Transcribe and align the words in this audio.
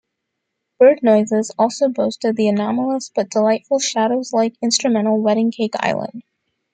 "Bird 0.79 0.97
Noises" 1.03 1.51
also 1.59 1.87
boasted 1.89 2.35
the 2.35 2.47
anomalous, 2.47 3.11
but 3.13 3.29
delightful 3.29 3.77
Shadows-like 3.77 4.55
instrumental 4.59 5.19
'Wedding 5.21 5.51
Cake 5.51 5.75
Island'". 5.79 6.23